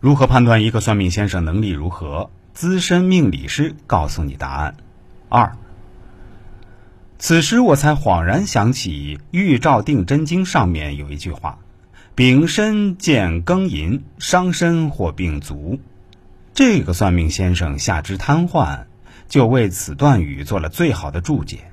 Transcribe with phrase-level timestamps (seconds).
[0.00, 2.30] 如何判断一个算命先生能力如何？
[2.54, 4.76] 资深命理师告诉你答案。
[5.28, 5.56] 二。
[7.18, 11.58] 此时我才恍然想起《玉照定真经》上面有一句话
[12.14, 15.80] ：“丙申见庚寅，伤身或病足。”
[16.54, 18.84] 这个算命先生下肢瘫痪，
[19.28, 21.72] 就为此段语做了最好的注解。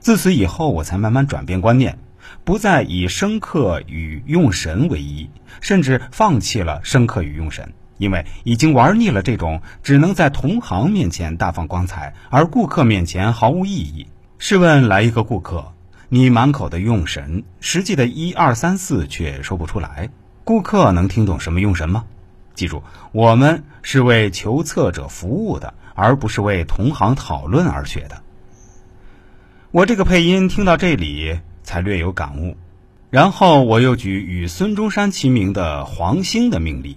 [0.00, 2.00] 自此以后，我才慢慢转变观念，
[2.44, 5.30] 不再以生克与用神为一，
[5.60, 14.06] 甚至放弃了生克与用神，因为已经玩腻了这种只能在同行面前大放光彩，而顾客面前毫无意义。
[14.38, 15.72] 试问，来一个顾客，
[16.08, 20.10] 你满口的用神，实际的一二三四却说不出来，
[20.44, 22.04] 顾客能听懂什么用神吗？
[22.54, 28.22] 记住，我们是为求测者服务的，而不是为同行讨论而学的。
[29.70, 32.56] 我这个配音听到这里才略有感悟，
[33.10, 36.96] 然后我又举与孙中山齐名的黄兴的命例。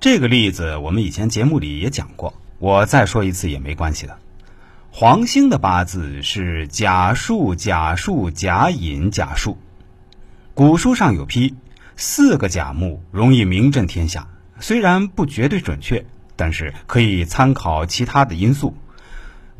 [0.00, 4.18] 这个例子我们以前节目里也讲过，我再说一次也没关系的。
[4.90, 9.56] 黄兴的八字是甲戍甲戍甲寅甲戍，
[10.54, 11.54] 古书上有批，
[11.96, 14.26] 四个甲木容易名震天下。
[14.58, 16.04] 虽然不绝对准确，
[16.36, 18.74] 但是可以参考其他的因素，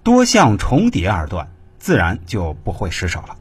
[0.03, 3.37] 多项重叠而断，自然就不会失手了。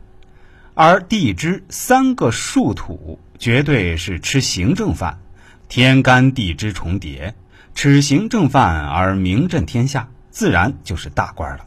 [0.82, 5.20] 而地支三个戌土，绝对是吃行政饭，
[5.68, 7.36] 天干地支重叠，
[7.76, 11.66] 吃行政饭而名震天下，自然就是大官了。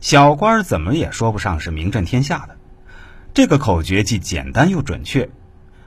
[0.00, 2.56] 小官怎么也说不上是名震天下的。
[3.34, 5.28] 这个口诀既简单又准确，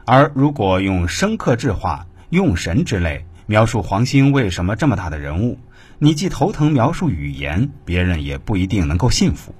[0.03, 3.25] 而如果用生克制化、用神之类。
[3.45, 5.57] 描述黄兴为什么这么大的人物，
[5.99, 9.55] 你既头疼描述语言，别人也不一定能够信服。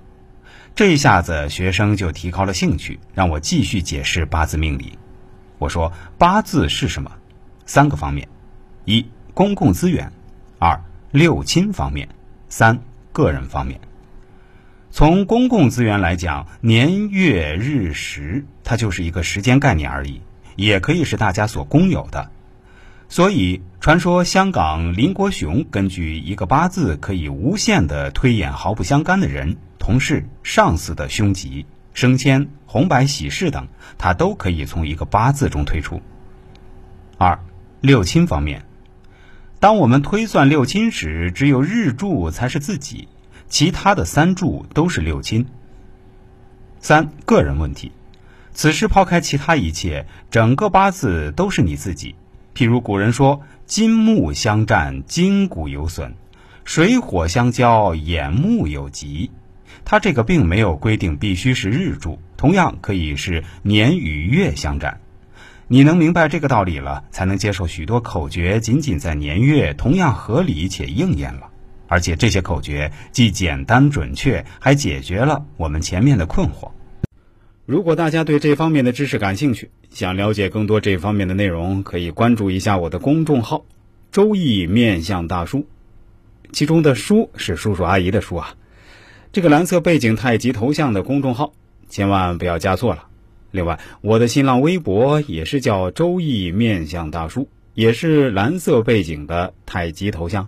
[0.78, 5.00] 这一下子，学生就提高了兴趣，让我继续解释八字命理。
[5.58, 7.12] 我说八字是什么？
[7.66, 8.28] 三个方面：
[8.86, 10.08] 一、公共资源；
[10.60, 12.08] 二、六亲方面；
[12.48, 12.80] 三、
[13.12, 13.80] 个人方面。
[14.92, 20.22] 从公共资源来讲，年月日时，它就是一个时间概念而已，
[20.56, 22.30] 也可以是大家所公有的。
[23.10, 36.02] 所以，传说香港林国雄根据一个八字可以无限的推演毫不相干的人、同事、上司的凶吉、升迁、红白喜事等，他都可以从一个八字中推出。
[37.18, 37.40] 二
[37.80, 38.66] 六亲方面，
[39.62, 43.08] 当我们推算六亲时，只有日柱才是自己，
[43.48, 45.46] 其他的三柱都是六亲。
[46.82, 47.94] 三个人问题，
[48.52, 52.14] 此时抛开其他一切，整个八字都是你自己。
[52.54, 56.12] 譬如古人说“金木相战，筋骨有损；
[56.66, 59.32] 水火相交，眼目有疾”，
[59.86, 65.00] 它这个并没有规定必须是日柱，同样可以是年与月相战。
[65.68, 71.50] 你能明白这个道理了，才能接受许多口诀仅仅在年月同样合理且应验了。
[71.90, 76.72] 而且这些口诀既简单准确，还解决了我们前面的困惑。
[77.66, 83.66] 如果大家对这方面的知识感兴趣，想了解更多这方面的内容，可以关注一下我的公众号
[84.12, 85.68] “周易面相大叔”，
[86.54, 88.56] 其中的“叔”是叔叔阿姨的“叔”啊。
[89.32, 91.54] 这个蓝色背景太极头像的公众号，
[91.90, 93.04] 千万不要加错了。
[93.52, 100.48] 另外，我的新浪微博也是叫“周易面相大叔”，也是蓝色背景的太极头像。